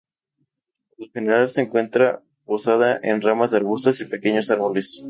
[0.89, 4.99] Por lo general, se encuentra posada en ramas de arbustos y pequeños árboles.